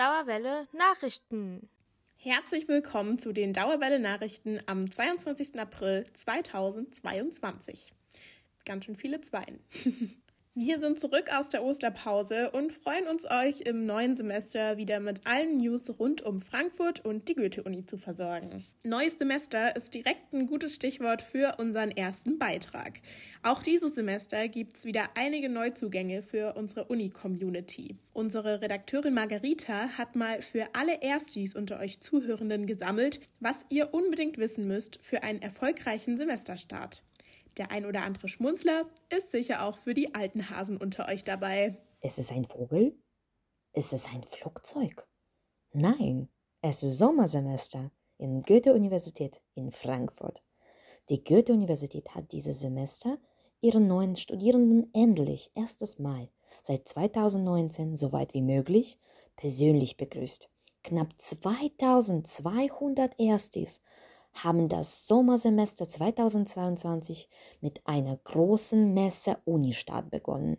Dauerwelle 0.00 0.66
Nachrichten. 0.72 1.68
Herzlich 2.16 2.68
willkommen 2.68 3.18
zu 3.18 3.34
den 3.34 3.52
Dauerwelle 3.52 3.98
Nachrichten 3.98 4.58
am 4.64 4.90
22. 4.90 5.60
April 5.60 6.06
2022. 6.14 7.92
Ganz 8.64 8.86
schön 8.86 8.96
viele 8.96 9.20
Zweien. 9.20 9.60
Wir 10.62 10.78
sind 10.78 11.00
zurück 11.00 11.30
aus 11.32 11.48
der 11.48 11.64
Osterpause 11.64 12.50
und 12.50 12.70
freuen 12.70 13.06
uns, 13.06 13.24
euch 13.24 13.62
im 13.62 13.86
neuen 13.86 14.14
Semester 14.18 14.76
wieder 14.76 15.00
mit 15.00 15.26
allen 15.26 15.56
News 15.56 15.88
rund 15.98 16.20
um 16.20 16.42
Frankfurt 16.42 17.02
und 17.02 17.28
die 17.28 17.34
Goethe-Uni 17.34 17.86
zu 17.86 17.96
versorgen. 17.96 18.66
Neues 18.84 19.16
Semester 19.16 19.74
ist 19.74 19.94
direkt 19.94 20.34
ein 20.34 20.46
gutes 20.46 20.74
Stichwort 20.74 21.22
für 21.22 21.56
unseren 21.58 21.90
ersten 21.90 22.38
Beitrag. 22.38 23.00
Auch 23.42 23.62
dieses 23.62 23.94
Semester 23.94 24.48
gibt 24.48 24.76
es 24.76 24.84
wieder 24.84 25.04
einige 25.14 25.48
Neuzugänge 25.48 26.20
für 26.20 26.52
unsere 26.58 26.84
Uni-Community. 26.84 27.96
Unsere 28.12 28.60
Redakteurin 28.60 29.14
Margarita 29.14 29.96
hat 29.96 30.14
mal 30.14 30.42
für 30.42 30.66
alle 30.74 31.00
Erstis 31.00 31.54
unter 31.54 31.80
euch 31.80 32.02
Zuhörenden 32.02 32.66
gesammelt, 32.66 33.22
was 33.40 33.64
ihr 33.70 33.94
unbedingt 33.94 34.36
wissen 34.36 34.68
müsst 34.68 34.98
für 35.00 35.22
einen 35.22 35.40
erfolgreichen 35.40 36.18
Semesterstart. 36.18 37.02
Der 37.56 37.70
ein 37.70 37.86
oder 37.86 38.02
andere 38.02 38.28
Schmunzler 38.28 38.86
ist 39.08 39.30
sicher 39.30 39.64
auch 39.64 39.78
für 39.78 39.94
die 39.94 40.14
alten 40.14 40.50
Hasen 40.50 40.76
unter 40.76 41.08
euch 41.08 41.24
dabei. 41.24 41.78
Ist 42.00 42.18
es 42.18 42.30
ein 42.30 42.44
Vogel? 42.44 42.94
Ist 43.72 43.92
es 43.92 44.06
ein 44.06 44.22
Flugzeug? 44.22 45.06
Nein, 45.72 46.28
es 46.62 46.82
ist 46.82 46.98
Sommersemester 46.98 47.90
in 48.18 48.42
Goethe-Universität 48.42 49.40
in 49.54 49.70
Frankfurt. 49.70 50.42
Die 51.08 51.22
Goethe-Universität 51.22 52.14
hat 52.14 52.32
dieses 52.32 52.60
Semester 52.60 53.18
ihren 53.60 53.86
neuen 53.86 54.16
Studierenden 54.16 54.92
endlich 54.94 55.50
erstes 55.54 55.98
Mal 55.98 56.28
seit 56.62 56.88
2019 56.88 57.96
so 57.96 58.12
weit 58.12 58.34
wie 58.34 58.42
möglich 58.42 58.98
persönlich 59.36 59.96
begrüßt. 59.96 60.50
Knapp 60.82 61.08
2200 61.18 63.18
Erstis 63.18 63.80
haben 64.32 64.68
das 64.68 65.06
Sommersemester 65.06 65.88
2022 65.88 67.28
mit 67.60 67.86
einer 67.86 68.16
großen 68.16 68.92
Messe 68.94 69.38
Unistart 69.44 70.10
begonnen. 70.10 70.56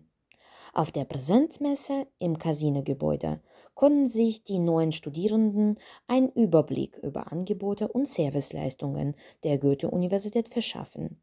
Auf 0.73 0.91
der 0.91 1.03
Präsenzmesse 1.03 2.07
im 2.19 2.37
Casino-Gebäude 2.37 3.41
konnten 3.73 4.07
sich 4.07 4.43
die 4.43 4.59
neuen 4.59 4.93
Studierenden 4.93 5.77
einen 6.07 6.29
Überblick 6.29 6.97
über 6.97 7.31
Angebote 7.31 7.89
und 7.89 8.07
Serviceleistungen 8.07 9.15
der 9.43 9.57
Goethe-Universität 9.57 10.47
verschaffen. 10.47 11.21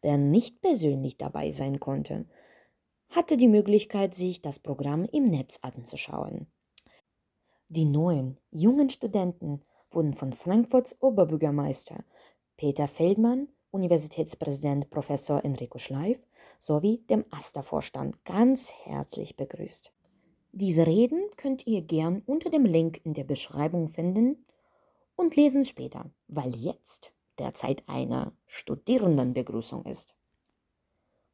Wer 0.00 0.16
nicht 0.16 0.62
persönlich 0.62 1.18
dabei 1.18 1.52
sein 1.52 1.78
konnte, 1.78 2.26
hatte 3.10 3.36
die 3.36 3.48
Möglichkeit, 3.48 4.14
sich 4.14 4.40
das 4.40 4.58
Programm 4.58 5.04
im 5.04 5.24
Netz 5.24 5.58
anzuschauen. 5.62 6.46
Die 7.68 7.84
neuen, 7.84 8.38
jungen 8.50 8.90
Studenten 8.90 9.62
wurden 9.90 10.12
von 10.12 10.32
Frankfurts 10.32 10.96
Oberbürgermeister 11.00 12.04
Peter 12.56 12.88
Feldmann, 12.88 13.48
Universitätspräsident 13.70 14.88
Professor 14.88 15.44
Enrico 15.44 15.78
Schleif 15.78 16.18
sowie 16.58 17.04
dem 17.10 17.26
AStA-Vorstand 17.30 18.24
ganz 18.24 18.72
herzlich 18.72 19.36
begrüßt. 19.36 19.92
Diese 20.52 20.86
Reden 20.86 21.20
könnt 21.36 21.66
ihr 21.66 21.82
gern 21.82 22.22
unter 22.24 22.48
dem 22.48 22.64
Link 22.64 23.04
in 23.04 23.12
der 23.12 23.24
Beschreibung 23.24 23.88
finden 23.88 24.46
und 25.14 25.36
lesen 25.36 25.64
später, 25.64 26.10
weil 26.28 26.56
jetzt 26.56 27.12
derzeit 27.38 27.86
eine 27.86 28.32
Studierendenbegrüßung 28.46 29.84
ist. 29.84 30.14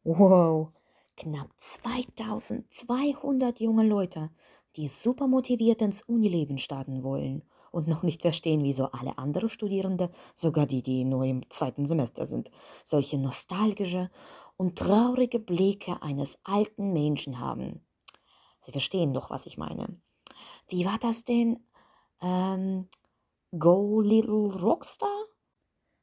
Wow, 0.02 0.70
knapp 1.16 1.50
2200 1.56 3.60
junge 3.60 3.86
Leute, 3.86 4.30
die 4.74 4.88
super 4.88 5.28
motiviert 5.28 5.82
ins 5.82 6.02
Unileben 6.02 6.58
starten 6.58 7.04
wollen 7.04 7.44
und 7.72 7.88
noch 7.88 8.04
nicht 8.04 8.22
verstehen, 8.22 8.62
wieso 8.62 8.92
alle 8.92 9.18
anderen 9.18 9.48
Studierende, 9.48 10.10
sogar 10.34 10.66
die, 10.66 10.82
die 10.82 11.04
nur 11.04 11.24
im 11.24 11.48
zweiten 11.50 11.86
Semester 11.86 12.26
sind, 12.26 12.50
solche 12.84 13.18
nostalgische 13.18 14.10
und 14.56 14.78
traurige 14.78 15.40
Blicke 15.40 16.00
eines 16.02 16.38
alten 16.44 16.92
Menschen 16.92 17.40
haben. 17.40 17.84
Sie 18.60 18.70
verstehen 18.70 19.12
doch, 19.12 19.30
was 19.30 19.46
ich 19.46 19.58
meine. 19.58 20.00
Wie 20.68 20.84
war 20.84 20.98
das 21.00 21.24
denn? 21.24 21.66
Ähm, 22.20 22.88
Go 23.58 24.00
Little 24.00 24.54
Rockstar? 24.54 25.08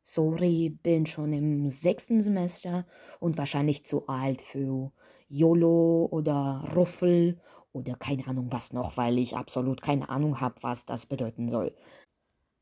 Sorry, 0.01 0.69
bin 0.69 1.05
schon 1.05 1.31
im 1.31 1.69
sechsten 1.69 2.21
Semester 2.21 2.85
und 3.19 3.37
wahrscheinlich 3.37 3.85
zu 3.85 4.07
alt 4.07 4.41
für 4.41 4.91
YOLO 5.27 6.09
oder 6.11 6.63
Ruffel 6.75 7.39
oder 7.79 7.95
keine 7.95 8.27
Ahnung 8.27 8.47
was 8.51 8.73
noch, 8.73 8.97
weil 8.97 9.17
ich 9.17 9.35
absolut 9.35 9.81
keine 9.81 10.09
Ahnung 10.09 10.39
habe, 10.41 10.55
was 10.61 10.85
das 10.85 11.05
bedeuten 11.05 11.49
soll. 11.49 11.73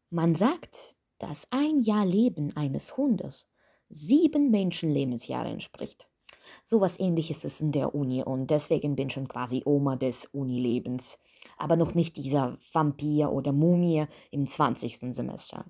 Man 0.10 0.36
sagt, 0.36 0.96
dass 1.20 1.48
ein 1.52 1.80
Jahr 1.80 2.06
Leben 2.06 2.56
eines 2.56 2.96
Hundes 2.98 3.48
sieben 3.90 4.52
Menschenlebensjahre 4.52 5.50
entspricht. 5.50 6.08
So 6.64 6.82
was 6.82 7.00
ähnliches 7.00 7.44
ist 7.44 7.62
in 7.62 7.72
der 7.72 7.94
Uni 7.94 8.24
und 8.24 8.50
deswegen 8.52 8.96
bin 8.96 9.10
schon 9.10 9.28
quasi 9.28 9.64
Oma 9.66 9.96
des 9.96 10.26
Unilebens. 10.26 11.20
Aber 11.58 11.76
noch 11.76 11.94
nicht 11.94 12.18
dieser 12.18 12.58
Vampir 12.72 13.32
oder 13.32 13.52
Mumie 13.52 14.06
im 14.32 14.48
20. 14.48 15.14
Semester. 15.14 15.66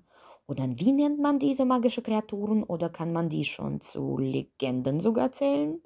Oder 0.46 0.66
wie 0.76 0.92
nennt 0.92 1.20
man 1.20 1.38
diese 1.38 1.64
magische 1.64 2.02
Kreaturen 2.02 2.62
oder 2.62 2.88
kann 2.88 3.12
man 3.12 3.28
die 3.28 3.44
schon 3.44 3.80
zu 3.80 4.18
Legenden 4.18 5.00
sogar 5.00 5.32
zählen? 5.32 5.82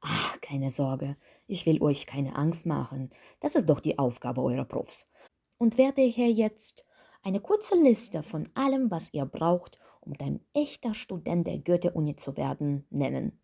Ach, 0.00 0.40
keine 0.40 0.70
Sorge, 0.70 1.16
ich 1.46 1.66
will 1.66 1.82
euch 1.82 2.06
keine 2.06 2.36
Angst 2.36 2.66
machen. 2.66 3.10
Das 3.40 3.54
ist 3.54 3.68
doch 3.68 3.80
die 3.80 3.98
Aufgabe 3.98 4.42
eurer 4.42 4.64
Profs. 4.64 5.10
Und 5.58 5.76
werde 5.76 6.02
hier 6.02 6.30
jetzt 6.30 6.84
eine 7.22 7.40
kurze 7.40 7.74
Liste 7.74 8.22
von 8.22 8.48
allem, 8.54 8.90
was 8.90 9.12
ihr 9.12 9.26
braucht, 9.26 9.78
um 10.00 10.14
ein 10.18 10.40
echter 10.54 10.94
Student 10.94 11.46
der 11.46 11.58
Goethe-Uni 11.58 12.16
zu 12.16 12.36
werden, 12.36 12.86
nennen. 12.90 13.38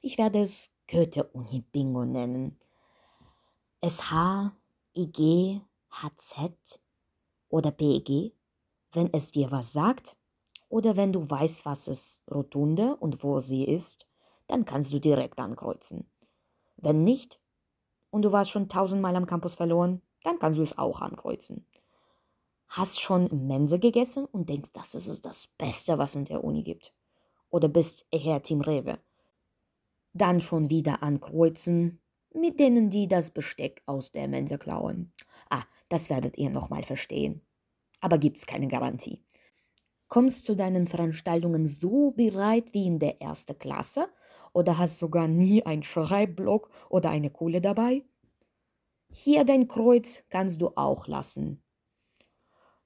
Ich 0.00 0.18
werde 0.18 0.40
es 0.40 0.70
Goethe-Uni-Bingo 0.90 2.04
nennen. 2.04 2.58
SH, 3.84 4.52
IG, 4.96 5.60
HZ 5.90 6.80
oder 7.48 7.70
PEG, 7.70 8.34
wenn 8.92 9.12
es 9.12 9.30
dir 9.30 9.50
was 9.50 9.72
sagt, 9.72 10.16
oder 10.68 10.96
wenn 10.96 11.12
du 11.12 11.28
weißt, 11.28 11.64
was 11.64 11.86
ist 11.86 12.22
Rotunde 12.30 12.96
und 12.96 13.22
wo 13.22 13.40
sie 13.40 13.64
ist, 13.64 14.06
dann 14.52 14.66
kannst 14.66 14.92
du 14.92 14.98
direkt 14.98 15.40
ankreuzen. 15.40 16.04
Wenn 16.76 17.04
nicht 17.04 17.40
und 18.10 18.20
du 18.20 18.32
warst 18.32 18.50
schon 18.50 18.68
tausendmal 18.68 19.16
am 19.16 19.24
Campus 19.24 19.54
verloren, 19.54 20.02
dann 20.24 20.38
kannst 20.38 20.58
du 20.58 20.62
es 20.62 20.76
auch 20.76 21.00
ankreuzen. 21.00 21.64
Hast 22.68 23.00
schon 23.00 23.30
Mensa 23.46 23.78
gegessen 23.78 24.26
und 24.26 24.50
denkst, 24.50 24.72
das 24.74 24.94
ist 24.94 25.24
das 25.24 25.46
Beste, 25.46 25.96
was 25.96 26.16
in 26.16 26.26
der 26.26 26.44
Uni 26.44 26.62
gibt. 26.62 26.92
Oder 27.48 27.68
bist 27.68 28.04
eher 28.10 28.42
Team 28.42 28.60
Rewe. 28.60 28.98
Dann 30.12 30.42
schon 30.42 30.68
wieder 30.68 31.02
ankreuzen 31.02 32.02
mit 32.34 32.60
denen, 32.60 32.90
die 32.90 33.08
das 33.08 33.30
Besteck 33.30 33.82
aus 33.86 34.12
der 34.12 34.28
Mensa 34.28 34.58
klauen. 34.58 35.14
Ah, 35.48 35.64
das 35.88 36.10
werdet 36.10 36.36
ihr 36.36 36.50
nochmal 36.50 36.82
verstehen. 36.82 37.40
Aber 38.00 38.18
gibt's 38.18 38.44
keine 38.44 38.68
Garantie. 38.68 39.24
Kommst 40.08 40.44
zu 40.44 40.54
deinen 40.54 40.84
Veranstaltungen 40.84 41.66
so 41.66 42.10
bereit 42.10 42.74
wie 42.74 42.86
in 42.86 42.98
der 42.98 43.22
ersten 43.22 43.58
Klasse 43.58 44.10
oder 44.52 44.78
hast 44.78 44.98
sogar 44.98 45.28
nie 45.28 45.64
einen 45.64 45.82
Schreibblock 45.82 46.70
oder 46.88 47.10
eine 47.10 47.30
Kohle 47.30 47.60
dabei? 47.60 48.04
Hier 49.10 49.44
dein 49.44 49.68
Kreuz 49.68 50.24
kannst 50.30 50.60
du 50.60 50.70
auch 50.74 51.06
lassen. 51.06 51.62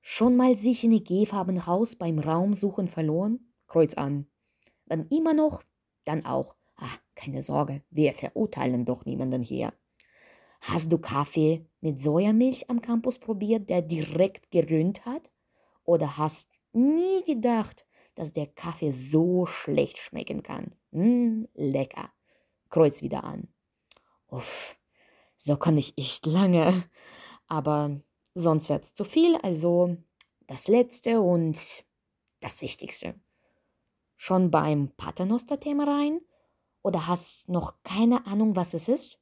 Schon 0.01 0.37
mal 0.37 0.55
sich 0.55 0.85
in 0.85 1.03
G-farben 1.03 1.67
Haus 1.67 1.97
beim 1.97 2.19
Raumsuchen 2.19 2.89
verloren? 2.89 3.53
Kreuz 3.67 3.95
an. 3.95 4.27
Wenn 4.85 5.07
immer 5.09 5.35
noch, 5.35 5.63
dann 6.05 6.25
auch. 6.25 6.57
Ah, 6.77 6.99
keine 7.15 7.43
Sorge, 7.43 7.83
wir 7.91 8.13
verurteilen 8.13 8.85
doch 8.85 9.05
niemanden 9.05 9.43
hier. 9.43 9.73
Hast 10.61 10.93
du 10.93 10.99
Kaffee 10.99 11.67
mit 11.81 12.01
Sojamilch 12.01 12.69
am 12.71 12.81
Campus 12.81 13.19
probiert, 13.19 13.71
der 13.71 13.83
direkt 13.83 14.51
gerönt 14.51 15.07
hat? 15.07 15.31
Oder 15.85 16.17
hast 16.17 16.51
nie 16.73 17.25
gedacht, 17.25 17.87
dass 18.15 18.33
der 18.33 18.47
Kaffee 18.47 18.91
so 18.91 19.47
schlecht 19.47 19.99
schmecken 19.99 20.43
kann. 20.43 20.75
Mm, 20.97 21.45
lecker. 21.55 22.11
Kreuz 22.71 23.03
wieder 23.03 23.23
an. 23.25 23.49
Uff, 24.29 24.79
so 25.37 25.57
kann 25.59 25.77
ich 25.77 25.99
echt 25.99 26.25
lange. 26.25 26.89
Aber 27.49 28.01
sonst 28.35 28.71
wird's 28.71 28.95
zu 28.95 29.05
viel, 29.05 29.37
also 29.37 29.99
das 30.47 30.69
letzte 30.69 31.21
und 31.21 31.85
das 32.41 32.63
Wichtigste. 32.63 33.15
Schon 34.17 34.51
beim 34.51 34.89
Paternoster-Thema 34.97 35.85
rein? 35.85 36.21
Oder 36.83 37.07
hast 37.07 37.47
noch 37.51 37.75
keine 37.83 38.27
Ahnung, 38.27 38.57
was 38.57 38.73
es 38.73 38.89
ist? 38.89 39.19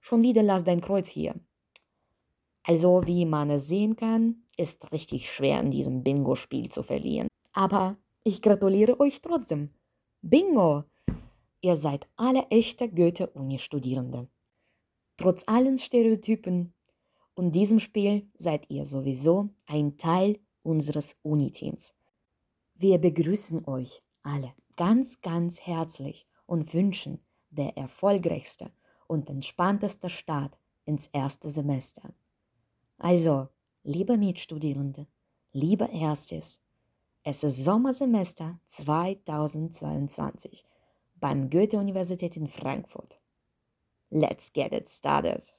Schon 0.00 0.22
wieder 0.22 0.42
lass 0.42 0.64
dein 0.64 0.80
Kreuz 0.80 1.06
hier. 1.06 1.38
Also, 2.64 3.02
wie 3.06 3.26
man 3.26 3.50
es 3.50 3.68
sehen 3.68 3.94
kann, 3.94 4.42
ist 4.56 4.90
richtig 4.90 5.30
schwer 5.30 5.60
in 5.60 5.70
diesem 5.70 6.02
Bingo-Spiel 6.02 6.70
zu 6.70 6.82
verlieren. 6.82 7.28
Aber 7.52 7.96
ich 8.24 8.42
gratuliere 8.42 8.98
euch 8.98 9.20
trotzdem. 9.20 9.70
Bingo! 10.26 10.84
Ihr 11.60 11.76
seid 11.76 12.08
alle 12.16 12.46
echte 12.48 12.88
Goethe-Uni-Studierende. 12.88 14.26
Trotz 15.18 15.42
allen 15.46 15.76
Stereotypen 15.76 16.72
Und 17.34 17.54
diesem 17.54 17.78
Spiel 17.78 18.30
seid 18.38 18.70
ihr 18.70 18.86
sowieso 18.86 19.50
ein 19.66 19.98
Teil 19.98 20.38
unseres 20.62 21.14
Uniteams. 21.20 21.92
Wir 22.74 22.96
begrüßen 22.96 23.68
euch 23.68 24.02
alle 24.22 24.54
ganz, 24.76 25.20
ganz 25.20 25.60
herzlich 25.60 26.26
und 26.46 26.72
wünschen 26.72 27.20
der 27.50 27.76
erfolgreichste 27.76 28.72
und 29.06 29.28
entspannteste 29.28 30.08
Start 30.08 30.56
ins 30.86 31.06
erste 31.08 31.50
Semester. 31.50 32.14
Also, 32.96 33.48
liebe 33.82 34.16
Mitstudierende, 34.16 35.06
liebe 35.52 35.84
Erstes, 35.92 36.60
es 37.26 37.42
ist 37.42 37.64
Sommersemester 37.64 38.60
2022 38.66 40.66
beim 41.18 41.48
Goethe-Universität 41.48 42.36
in 42.36 42.46
Frankfurt. 42.46 43.18
Let's 44.10 44.52
get 44.52 44.74
it 44.74 44.90
started. 44.90 45.54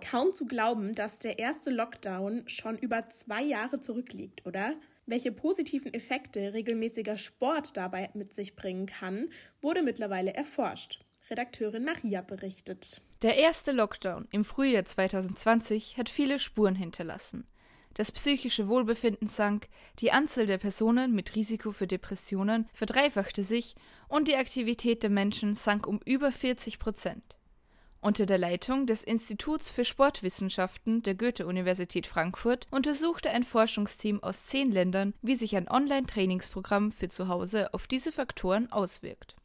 Kaum 0.00 0.32
zu 0.32 0.46
glauben, 0.46 0.94
dass 0.94 1.18
der 1.18 1.38
erste 1.38 1.68
Lockdown 1.68 2.48
schon 2.48 2.78
über 2.78 3.10
zwei 3.10 3.42
Jahre 3.42 3.82
zurückliegt, 3.82 4.46
oder? 4.46 4.76
Welche 5.04 5.32
positiven 5.32 5.92
Effekte 5.92 6.54
regelmäßiger 6.54 7.18
Sport 7.18 7.76
dabei 7.76 8.08
mit 8.14 8.34
sich 8.34 8.56
bringen 8.56 8.86
kann, 8.86 9.28
wurde 9.60 9.82
mittlerweile 9.82 10.32
erforscht. 10.32 11.04
Redakteurin 11.28 11.84
Maria 11.84 12.22
berichtet. 12.22 13.02
Der 13.20 13.36
erste 13.36 13.72
Lockdown 13.72 14.28
im 14.30 14.46
Frühjahr 14.46 14.86
2020 14.86 15.98
hat 15.98 16.08
viele 16.08 16.38
Spuren 16.38 16.74
hinterlassen. 16.74 17.46
Das 17.96 18.12
psychische 18.12 18.68
Wohlbefinden 18.68 19.26
sank, 19.26 19.68
die 20.00 20.12
Anzahl 20.12 20.44
der 20.44 20.58
Personen 20.58 21.14
mit 21.14 21.34
Risiko 21.34 21.72
für 21.72 21.86
Depressionen 21.86 22.68
verdreifachte 22.74 23.42
sich 23.42 23.74
und 24.06 24.28
die 24.28 24.36
Aktivität 24.36 25.02
der 25.02 25.08
Menschen 25.08 25.54
sank 25.54 25.86
um 25.86 26.00
über 26.04 26.30
40 26.30 26.78
Prozent. 26.78 27.38
Unter 28.02 28.26
der 28.26 28.36
Leitung 28.36 28.86
des 28.86 29.02
Instituts 29.02 29.70
für 29.70 29.86
Sportwissenschaften 29.86 31.04
der 31.04 31.14
Goethe-Universität 31.14 32.06
Frankfurt 32.06 32.66
untersuchte 32.70 33.30
ein 33.30 33.44
Forschungsteam 33.44 34.22
aus 34.22 34.44
zehn 34.44 34.70
Ländern, 34.70 35.14
wie 35.22 35.34
sich 35.34 35.56
ein 35.56 35.66
Online-Trainingsprogramm 35.66 36.92
für 36.92 37.08
zu 37.08 37.28
Hause 37.28 37.72
auf 37.72 37.86
diese 37.86 38.12
Faktoren 38.12 38.70
auswirkt. 38.70 39.36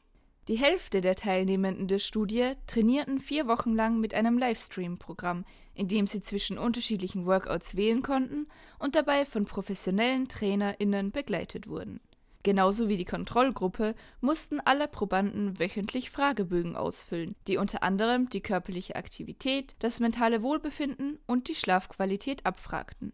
Die 0.49 0.57
Hälfte 0.57 0.99
der 0.99 1.15
Teilnehmenden 1.15 1.87
der 1.87 1.99
Studie 1.99 2.51
trainierten 2.67 3.21
vier 3.21 3.47
Wochen 3.47 3.73
lang 3.73 4.01
mit 4.01 4.13
einem 4.13 4.37
Livestream-Programm, 4.37 5.45
in 5.73 5.87
dem 5.87 6.07
sie 6.07 6.21
zwischen 6.21 6.57
unterschiedlichen 6.57 7.25
Workouts 7.25 7.75
wählen 7.75 8.01
konnten 8.01 8.47
und 8.79 8.95
dabei 8.95 9.25
von 9.25 9.45
professionellen 9.45 10.27
TrainerInnen 10.27 11.11
begleitet 11.11 11.67
wurden. 11.67 11.99
Genauso 12.43 12.89
wie 12.89 12.97
die 12.97 13.05
Kontrollgruppe 13.05 13.93
mussten 14.19 14.59
alle 14.59 14.87
Probanden 14.87 15.59
wöchentlich 15.59 16.09
Fragebögen 16.09 16.75
ausfüllen, 16.75 17.35
die 17.47 17.57
unter 17.57 17.83
anderem 17.83 18.29
die 18.29 18.41
körperliche 18.41 18.95
Aktivität, 18.95 19.75
das 19.79 19.99
mentale 19.99 20.41
Wohlbefinden 20.41 21.19
und 21.27 21.49
die 21.49 21.55
Schlafqualität 21.55 22.45
abfragten. 22.45 23.13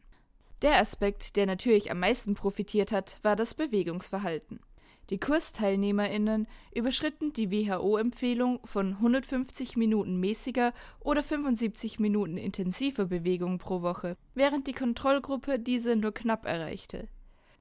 Der 0.62 0.80
Aspekt, 0.80 1.36
der 1.36 1.46
natürlich 1.46 1.92
am 1.92 2.00
meisten 2.00 2.36
profitiert 2.36 2.92
hat, 2.92 3.20
war 3.22 3.36
das 3.36 3.54
Bewegungsverhalten. 3.54 4.60
Die 5.10 5.20
KursteilnehmerInnen 5.20 6.48
überschritten 6.76 7.32
die 7.32 7.50
WHO-Empfehlung 7.50 8.60
von 8.66 8.94
150 8.94 9.78
Minuten 9.78 10.20
mäßiger 10.20 10.74
oder 11.00 11.24
75 11.24 12.00
Minuten 12.00 12.38
intensiver 12.38 13.06
Bewegung 13.06 13.58
pro 13.58 13.82
Woche, 13.82 14.18
während 14.36 14.68
die 14.68 14.74
Kontrollgruppe 14.74 15.60
diese 15.60 15.96
nur 15.96 16.14
knapp 16.14 16.46
erreichte. 16.46 17.08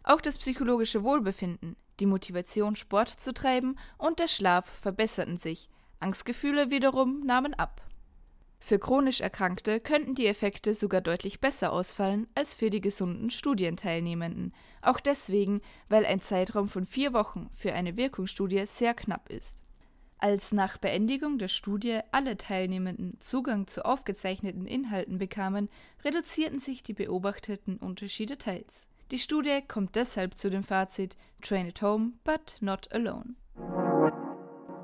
Auch 0.02 0.20
das 0.20 0.38
psychologische 0.38 1.04
Wohlbefinden, 1.04 1.76
die 2.00 2.06
Motivation, 2.06 2.74
Sport 2.74 3.08
zu 3.08 3.32
treiben 3.32 3.78
und 3.96 4.18
der 4.18 4.28
Schlaf 4.28 4.66
verbesserten 4.66 5.38
sich, 5.38 5.68
Angstgefühle 6.00 6.70
wiederum 6.70 7.20
nahmen 7.20 7.54
ab. 7.54 7.80
Für 8.58 8.78
chronisch 8.78 9.20
Erkrankte 9.20 9.78
könnten 9.78 10.14
die 10.14 10.26
Effekte 10.26 10.74
sogar 10.74 11.00
deutlich 11.00 11.40
besser 11.40 11.72
ausfallen 11.72 12.26
als 12.34 12.52
für 12.52 12.70
die 12.70 12.80
gesunden 12.80 13.30
Studienteilnehmenden, 13.30 14.52
auch 14.82 14.98
deswegen, 14.98 15.60
weil 15.88 16.04
ein 16.04 16.20
Zeitraum 16.20 16.68
von 16.68 16.84
vier 16.84 17.12
Wochen 17.12 17.50
für 17.54 17.72
eine 17.74 17.96
Wirkungsstudie 17.96 18.66
sehr 18.66 18.94
knapp 18.94 19.30
ist. 19.30 19.56
Als 20.18 20.52
nach 20.52 20.78
Beendigung 20.78 21.38
der 21.38 21.48
Studie 21.48 22.00
alle 22.10 22.38
Teilnehmenden 22.38 23.18
Zugang 23.20 23.66
zu 23.66 23.84
aufgezeichneten 23.84 24.66
Inhalten 24.66 25.18
bekamen, 25.18 25.68
reduzierten 26.04 26.58
sich 26.58 26.82
die 26.82 26.94
beobachteten 26.94 27.76
Unterschiede 27.76 28.38
teils. 28.38 28.88
Die 29.10 29.18
Studie 29.18 29.60
kommt 29.68 29.94
deshalb 29.94 30.36
zu 30.38 30.50
dem 30.50 30.64
Fazit 30.64 31.16
Train 31.42 31.68
at 31.68 31.82
home, 31.82 32.14
but 32.24 32.56
not 32.60 32.90
alone. 32.92 33.34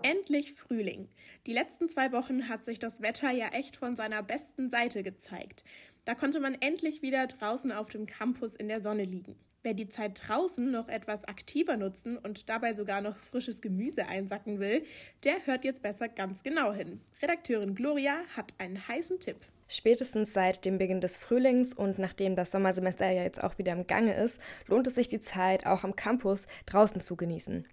Endlich 0.03 0.53
Frühling. 0.55 1.09
Die 1.47 1.53
letzten 1.53 1.89
zwei 1.89 2.11
Wochen 2.11 2.49
hat 2.49 2.65
sich 2.65 2.81
das 2.81 3.03
Wetter 3.03 3.31
ja 3.31 3.49
echt 3.49 3.77
von 3.77 3.95
seiner 3.95 4.23
besten 4.23 4.69
Seite 4.69 5.05
gezeigt. 5.05 5.63
Da 6.05 6.17
konnte 6.17 6.41
man 6.41 6.57
endlich 6.61 7.03
wieder 7.03 7.27
draußen 7.29 7.71
auf 7.71 7.89
dem 7.89 8.07
Campus 8.07 8.57
in 8.57 8.67
der 8.67 8.81
Sonne 8.81 9.05
liegen. 9.05 9.37
Wer 9.63 9.75
die 9.75 9.89
Zeit 9.89 10.21
draußen 10.27 10.73
noch 10.73 10.89
etwas 10.89 11.23
aktiver 11.23 11.77
nutzen 11.77 12.19
und 12.19 12.49
dabei 12.49 12.75
sogar 12.75 13.01
noch 13.01 13.17
frisches 13.17 13.63
Gemüse 13.63 14.07
einsacken 14.07 14.59
will, 14.59 14.85
der 15.23 15.47
hört 15.47 15.65
jetzt 15.65 15.83
besser 15.83 16.09
ganz 16.09 16.43
genau 16.43 16.73
hin. 16.73 17.01
Redakteurin 17.23 17.77
Gloria 17.77 18.17
hat 18.35 18.53
einen 18.59 18.89
heißen 18.89 19.21
Tipp. 19.21 19.37
Spätestens 19.69 20.33
seit 20.33 20.65
dem 20.65 20.79
Beginn 20.79 21.01
des 21.01 21.17
Frühlings 21.17 21.75
und 21.75 22.01
nachdem 22.01 22.35
das 22.35 22.51
Sommersemester 22.51 23.09
ja 23.09 23.23
jetzt 23.23 23.43
auch 23.43 23.57
wieder 23.59 23.73
im 23.73 23.87
Gange 23.87 24.17
ist, 24.17 24.41
lohnt 24.67 24.89
es 24.89 24.97
sich 24.97 25.07
die 25.07 25.21
Zeit 25.21 25.65
auch 25.65 25.85
am 25.85 25.95
Campus 25.95 26.49
draußen 26.67 27.01
zu 27.01 27.15
genießen. 27.15 27.65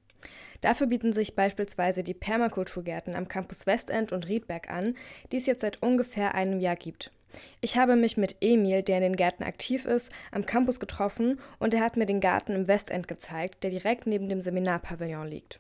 Dafür 0.62 0.88
bieten 0.88 1.14
sich 1.14 1.36
beispielsweise 1.36 2.04
die 2.04 2.14
Permakulturgärten 2.14 3.16
am 3.16 3.28
Campus 3.28 3.66
Westend 3.66 4.12
und 4.12 4.28
Riedberg 4.28 4.70
an, 4.70 4.96
die 5.32 5.38
es 5.38 5.46
jetzt 5.46 5.62
seit 5.62 5.82
ungefähr 5.82 6.36
einem 6.36 6.60
Jahr 6.60 6.76
gibt. 6.76 7.12
Ich 7.62 7.78
habe 7.78 7.96
mich 7.96 8.18
mit 8.18 8.38
Emil, 8.42 8.82
der 8.82 8.98
in 8.98 9.04
den 9.04 9.16
Gärten 9.16 9.44
aktiv 9.44 9.86
ist, 9.86 10.12
am 10.32 10.46
Campus 10.46 10.80
getroffen 10.80 11.40
und 11.60 11.74
er 11.74 11.82
hat 11.82 11.96
mir 11.96 12.06
den 12.06 12.22
Garten 12.22 12.54
im 12.54 12.68
Westend 12.68 13.08
gezeigt, 13.08 13.64
der 13.64 13.70
direkt 13.70 14.08
neben 14.08 14.30
dem 14.30 14.42
Seminarpavillon 14.42 15.28
liegt. 15.28 15.60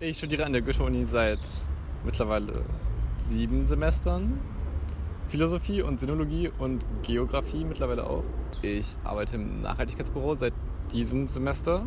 Ich 0.00 0.18
studiere 0.18 0.44
an 0.44 0.52
der 0.52 0.62
Goethe-Uni 0.62 1.04
seit 1.06 1.40
mittlerweile 2.04 2.64
sieben 3.26 3.66
Semestern. 3.66 4.40
Philosophie 5.28 5.82
und 5.82 6.00
Sinologie 6.00 6.50
und 6.58 6.86
Geografie 7.02 7.64
mittlerweile 7.64 8.08
auch. 8.08 8.24
Ich 8.62 8.96
arbeite 9.04 9.34
im 9.34 9.60
Nachhaltigkeitsbüro 9.60 10.36
seit 10.36 10.54
diesem 10.92 11.26
Semester 11.26 11.84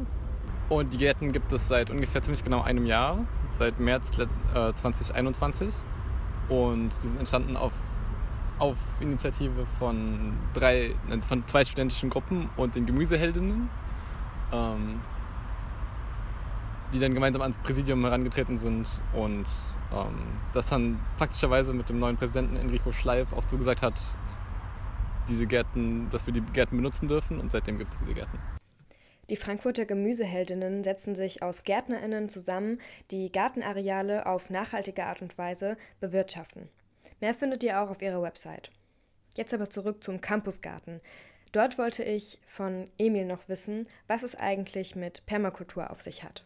und 0.71 0.93
die 0.93 0.97
Gärten 0.97 1.33
gibt 1.33 1.51
es 1.51 1.67
seit 1.67 1.89
ungefähr 1.89 2.21
ziemlich 2.21 2.45
genau 2.45 2.61
einem 2.61 2.85
Jahr, 2.85 3.25
seit 3.59 3.77
März 3.81 4.17
äh, 4.17 4.73
2021. 4.73 5.67
Und 6.47 6.91
die 7.03 7.07
sind 7.07 7.19
entstanden 7.19 7.57
auf, 7.57 7.73
auf 8.57 8.77
Initiative 9.01 9.65
von, 9.79 10.33
drei, 10.53 10.95
von 11.27 11.45
zwei 11.47 11.65
studentischen 11.65 12.09
Gruppen 12.09 12.49
und 12.55 12.75
den 12.75 12.85
Gemüseheldinnen, 12.85 13.69
ähm, 14.53 15.01
die 16.93 16.99
dann 16.99 17.13
gemeinsam 17.13 17.41
ans 17.41 17.57
Präsidium 17.57 18.01
herangetreten 18.05 18.57
sind 18.57 18.87
und 19.13 19.47
ähm, 19.93 20.15
das 20.53 20.69
dann 20.69 21.01
praktischerweise 21.17 21.73
mit 21.73 21.89
dem 21.89 21.99
neuen 21.99 22.15
Präsidenten 22.15 22.55
Enrico 22.55 22.93
Schleif 22.93 23.33
auch 23.33 23.43
zugesagt 23.43 23.81
hat, 23.81 24.01
diese 25.27 25.47
Gärten, 25.47 26.09
dass 26.11 26.25
wir 26.25 26.33
die 26.33 26.41
Gärten 26.41 26.77
benutzen 26.77 27.09
dürfen 27.09 27.41
und 27.41 27.51
seitdem 27.51 27.77
gibt 27.77 27.91
es 27.91 27.99
diese 27.99 28.13
Gärten. 28.13 28.39
Die 29.29 29.37
Frankfurter 29.37 29.85
Gemüseheldinnen 29.85 30.83
setzen 30.83 31.15
sich 31.15 31.41
aus 31.41 31.63
Gärtnerinnen 31.63 32.29
zusammen, 32.29 32.79
die 33.11 33.31
Gartenareale 33.31 34.25
auf 34.25 34.49
nachhaltige 34.49 35.05
Art 35.05 35.21
und 35.21 35.37
Weise 35.37 35.77
bewirtschaften. 35.99 36.69
Mehr 37.21 37.33
findet 37.33 37.63
ihr 37.63 37.81
auch 37.81 37.89
auf 37.89 38.01
ihrer 38.01 38.21
Website. 38.21 38.71
Jetzt 39.35 39.53
aber 39.53 39.69
zurück 39.69 40.03
zum 40.03 40.19
Campusgarten. 40.19 40.99
Dort 41.51 41.77
wollte 41.77 42.03
ich 42.03 42.39
von 42.47 42.89
Emil 42.97 43.25
noch 43.25 43.47
wissen, 43.47 43.87
was 44.07 44.23
es 44.23 44.35
eigentlich 44.35 44.95
mit 44.95 45.25
Permakultur 45.25 45.91
auf 45.91 46.01
sich 46.01 46.23
hat. 46.23 46.43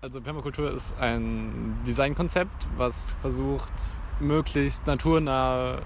Also 0.00 0.20
Permakultur 0.20 0.72
ist 0.72 0.96
ein 0.98 1.78
Designkonzept, 1.86 2.68
was 2.76 3.12
versucht, 3.20 3.72
möglichst 4.20 4.86
naturnahe 4.86 5.82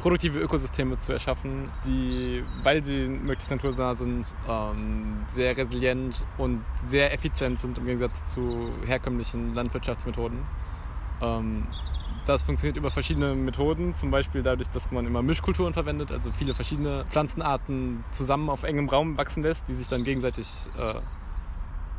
produktive 0.00 0.38
Ökosysteme 0.38 0.98
zu 0.98 1.12
erschaffen, 1.12 1.70
die, 1.84 2.44
weil 2.62 2.82
sie 2.82 3.08
möglichst 3.08 3.50
naturnah 3.50 3.94
sind, 3.94 4.34
ähm, 4.48 5.24
sehr 5.28 5.56
resilient 5.56 6.24
und 6.38 6.64
sehr 6.84 7.12
effizient 7.12 7.58
sind 7.58 7.78
im 7.78 7.84
Gegensatz 7.84 8.30
zu 8.30 8.70
herkömmlichen 8.86 9.54
Landwirtschaftsmethoden. 9.54 10.38
Ähm, 11.20 11.66
das 12.26 12.42
funktioniert 12.42 12.76
über 12.76 12.90
verschiedene 12.90 13.34
Methoden, 13.34 13.94
zum 13.94 14.10
Beispiel 14.10 14.42
dadurch, 14.42 14.68
dass 14.68 14.90
man 14.90 15.06
immer 15.06 15.22
Mischkulturen 15.22 15.72
verwendet, 15.72 16.12
also 16.12 16.30
viele 16.30 16.52
verschiedene 16.52 17.06
Pflanzenarten 17.08 18.04
zusammen 18.12 18.50
auf 18.50 18.64
engem 18.64 18.88
Raum 18.88 19.16
wachsen 19.16 19.42
lässt, 19.42 19.68
die 19.68 19.72
sich 19.72 19.88
dann 19.88 20.04
gegenseitig 20.04 20.46
äh, 20.78 21.00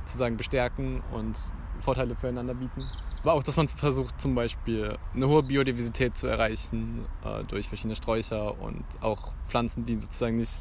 sozusagen 0.05 0.37
bestärken 0.37 1.01
und 1.11 1.39
Vorteile 1.79 2.15
füreinander 2.15 2.53
bieten. 2.53 2.83
Aber 3.23 3.33
auch, 3.33 3.43
dass 3.43 3.57
man 3.57 3.67
versucht, 3.67 4.21
zum 4.21 4.33
Beispiel 4.35 4.97
eine 5.13 5.27
hohe 5.27 5.43
Biodiversität 5.43 6.17
zu 6.17 6.27
erreichen 6.27 7.05
äh, 7.23 7.43
durch 7.43 7.67
verschiedene 7.67 7.95
Sträucher 7.95 8.61
und 8.61 8.83
auch 9.01 9.33
Pflanzen, 9.47 9.83
die 9.85 9.99
sozusagen 9.99 10.38
nicht 10.38 10.53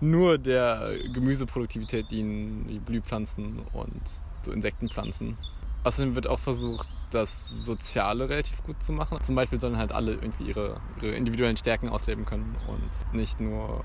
nur 0.00 0.38
der 0.38 0.92
Gemüseproduktivität 1.12 2.10
dienen, 2.10 2.68
wie 2.68 2.78
Blühpflanzen 2.78 3.60
und 3.72 4.02
so 4.42 4.52
Insektenpflanzen. 4.52 5.36
Außerdem 5.84 6.14
wird 6.14 6.26
auch 6.26 6.38
versucht, 6.38 6.88
das 7.10 7.64
Soziale 7.64 8.28
relativ 8.28 8.62
gut 8.64 8.84
zu 8.84 8.92
machen. 8.92 9.18
Zum 9.24 9.34
Beispiel 9.34 9.60
sollen 9.60 9.78
halt 9.78 9.92
alle 9.92 10.12
irgendwie 10.12 10.44
ihre, 10.44 10.80
ihre 11.00 11.14
individuellen 11.14 11.56
Stärken 11.56 11.88
ausleben 11.88 12.24
können 12.24 12.54
und 12.66 13.16
nicht 13.18 13.40
nur 13.40 13.82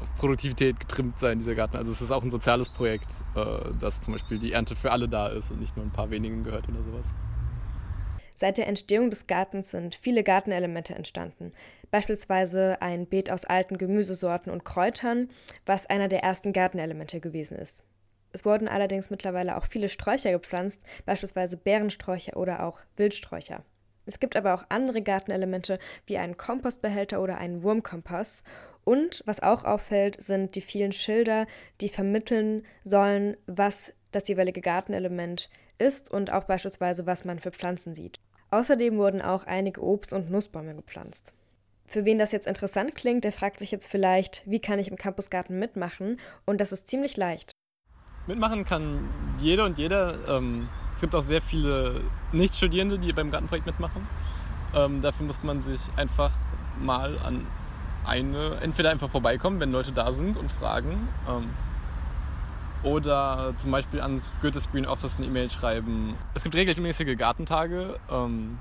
auf 0.00 0.14
Produktivität 0.16 0.78
getrimmt 0.80 1.18
sein, 1.20 1.38
dieser 1.38 1.54
Garten. 1.54 1.76
Also 1.76 1.90
es 1.90 2.00
ist 2.00 2.10
auch 2.10 2.22
ein 2.22 2.30
soziales 2.30 2.68
Projekt, 2.68 3.08
äh, 3.34 3.72
dass 3.80 4.00
zum 4.00 4.14
Beispiel 4.14 4.38
die 4.38 4.52
Ernte 4.52 4.76
für 4.76 4.92
alle 4.92 5.08
da 5.08 5.28
ist 5.28 5.50
und 5.50 5.60
nicht 5.60 5.76
nur 5.76 5.86
ein 5.86 5.90
paar 5.90 6.10
wenigen 6.10 6.44
gehört 6.44 6.68
oder 6.68 6.82
sowas. 6.82 7.14
Seit 8.40 8.56
der 8.56 8.68
Entstehung 8.68 9.10
des 9.10 9.26
Gartens 9.26 9.70
sind 9.70 9.94
viele 9.94 10.24
Gartenelemente 10.24 10.94
entstanden. 10.94 11.52
Beispielsweise 11.90 12.80
ein 12.80 13.04
Beet 13.04 13.30
aus 13.30 13.44
alten 13.44 13.76
Gemüsesorten 13.76 14.50
und 14.50 14.64
Kräutern, 14.64 15.28
was 15.66 15.84
einer 15.84 16.08
der 16.08 16.22
ersten 16.22 16.54
Gartenelemente 16.54 17.20
gewesen 17.20 17.58
ist. 17.58 17.84
Es 18.32 18.46
wurden 18.46 18.66
allerdings 18.66 19.10
mittlerweile 19.10 19.58
auch 19.58 19.66
viele 19.66 19.90
Sträucher 19.90 20.32
gepflanzt, 20.32 20.80
beispielsweise 21.04 21.58
Bärensträucher 21.58 22.34
oder 22.38 22.64
auch 22.64 22.80
Wildsträucher. 22.96 23.62
Es 24.06 24.20
gibt 24.20 24.36
aber 24.36 24.54
auch 24.54 24.64
andere 24.70 25.02
Gartenelemente 25.02 25.78
wie 26.06 26.16
einen 26.16 26.38
Kompostbehälter 26.38 27.20
oder 27.20 27.36
einen 27.36 27.62
Wurmkompass. 27.62 28.42
Und 28.84 29.22
was 29.26 29.42
auch 29.42 29.66
auffällt, 29.66 30.18
sind 30.18 30.54
die 30.54 30.62
vielen 30.62 30.92
Schilder, 30.92 31.46
die 31.82 31.90
vermitteln 31.90 32.64
sollen, 32.84 33.36
was 33.46 33.92
das 34.12 34.26
jeweilige 34.28 34.62
Gartenelement 34.62 35.50
ist 35.76 36.10
und 36.10 36.32
auch 36.32 36.44
beispielsweise, 36.44 37.04
was 37.04 37.26
man 37.26 37.38
für 37.38 37.50
Pflanzen 37.50 37.94
sieht. 37.94 38.18
Außerdem 38.50 38.96
wurden 38.96 39.22
auch 39.22 39.44
einige 39.44 39.80
Obst- 39.80 40.12
und 40.12 40.30
Nussbäume 40.30 40.74
gepflanzt. 40.74 41.32
Für 41.86 42.04
wen 42.04 42.18
das 42.18 42.32
jetzt 42.32 42.46
interessant 42.46 42.94
klingt, 42.94 43.24
der 43.24 43.32
fragt 43.32 43.58
sich 43.58 43.70
jetzt 43.70 43.86
vielleicht, 43.86 44.42
wie 44.48 44.60
kann 44.60 44.78
ich 44.78 44.88
im 44.88 44.96
Campusgarten 44.96 45.58
mitmachen? 45.58 46.20
Und 46.46 46.60
das 46.60 46.72
ist 46.72 46.88
ziemlich 46.88 47.16
leicht. 47.16 47.52
Mitmachen 48.26 48.64
kann 48.64 49.08
jeder 49.40 49.64
und 49.64 49.78
jeder. 49.78 50.28
Ähm, 50.28 50.68
es 50.94 51.00
gibt 51.00 51.14
auch 51.14 51.22
sehr 51.22 51.42
viele 51.42 52.02
Nicht-Studierende, 52.32 52.98
die 52.98 53.12
beim 53.12 53.30
Gartenprojekt 53.30 53.66
mitmachen. 53.66 54.06
Ähm, 54.74 55.02
dafür 55.02 55.26
muss 55.26 55.42
man 55.42 55.62
sich 55.62 55.80
einfach 55.96 56.30
mal 56.78 57.18
an 57.18 57.46
eine, 58.04 58.58
entweder 58.62 58.90
einfach 58.90 59.10
vorbeikommen, 59.10 59.60
wenn 59.60 59.72
Leute 59.72 59.92
da 59.92 60.12
sind 60.12 60.36
und 60.36 60.50
fragen. 60.50 61.08
Oder 62.82 63.54
zum 63.58 63.70
Beispiel 63.70 64.00
ans 64.00 64.32
Goethe 64.40 64.60
Screen 64.60 64.86
Office 64.86 65.18
eine 65.18 65.26
E-Mail 65.26 65.50
schreiben. 65.50 66.16
Es 66.34 66.44
gibt 66.44 66.54
regelmäßige 66.54 67.16
Gartentage 67.16 67.98
ähm, 68.10 68.58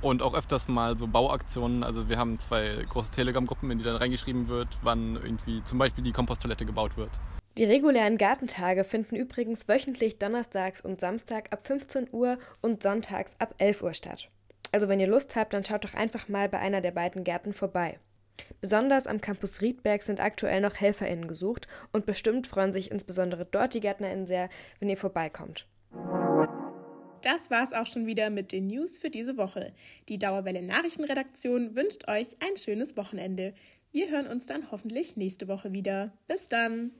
und 0.00 0.22
auch 0.22 0.34
öfters 0.34 0.66
mal 0.66 0.98
so 0.98 1.06
Bauaktionen. 1.06 1.84
Also 1.84 2.08
wir 2.08 2.18
haben 2.18 2.38
zwei 2.40 2.84
große 2.88 3.12
Telegram-Gruppen, 3.12 3.70
in 3.70 3.78
die 3.78 3.84
dann 3.84 3.96
reingeschrieben 3.96 4.48
wird, 4.48 4.68
wann 4.82 5.16
irgendwie 5.16 5.62
zum 5.62 5.78
Beispiel 5.78 6.02
die 6.02 6.12
Komposttoilette 6.12 6.66
gebaut 6.66 6.96
wird. 6.96 7.10
Die 7.58 7.64
regulären 7.64 8.16
Gartentage 8.16 8.84
finden 8.84 9.16
übrigens 9.16 9.68
wöchentlich 9.68 10.18
donnerstags 10.18 10.80
und 10.80 11.00
Samstag 11.00 11.52
ab 11.52 11.66
15 11.66 12.08
Uhr 12.12 12.38
und 12.60 12.82
sonntags 12.82 13.34
ab 13.38 13.54
11 13.58 13.82
Uhr 13.82 13.92
statt. 13.92 14.28
Also 14.72 14.88
wenn 14.88 15.00
ihr 15.00 15.08
Lust 15.08 15.36
habt, 15.36 15.52
dann 15.52 15.64
schaut 15.64 15.84
doch 15.84 15.94
einfach 15.94 16.28
mal 16.28 16.48
bei 16.48 16.58
einer 16.58 16.80
der 16.80 16.92
beiden 16.92 17.24
Gärten 17.24 17.52
vorbei. 17.52 17.98
Besonders 18.60 19.06
am 19.06 19.20
Campus 19.20 19.60
Riedberg 19.60 20.02
sind 20.02 20.20
aktuell 20.20 20.60
noch 20.60 20.80
HelferInnen 20.80 21.28
gesucht 21.28 21.68
und 21.92 22.06
bestimmt 22.06 22.46
freuen 22.46 22.72
sich 22.72 22.90
insbesondere 22.90 23.44
dort 23.44 23.74
die 23.74 23.80
GärtnerInnen 23.80 24.26
sehr, 24.26 24.48
wenn 24.78 24.88
ihr 24.88 24.96
vorbeikommt. 24.96 25.66
Das 27.22 27.50
war's 27.50 27.72
auch 27.72 27.86
schon 27.86 28.06
wieder 28.06 28.30
mit 28.30 28.52
den 28.52 28.66
News 28.66 28.96
für 28.96 29.10
diese 29.10 29.36
Woche. 29.36 29.72
Die 30.08 30.18
Dauerwelle 30.18 30.62
Nachrichtenredaktion 30.62 31.76
wünscht 31.76 32.08
euch 32.08 32.36
ein 32.40 32.56
schönes 32.56 32.96
Wochenende. 32.96 33.52
Wir 33.92 34.08
hören 34.08 34.26
uns 34.26 34.46
dann 34.46 34.70
hoffentlich 34.70 35.16
nächste 35.16 35.48
Woche 35.48 35.72
wieder. 35.72 36.12
Bis 36.28 36.48
dann! 36.48 36.92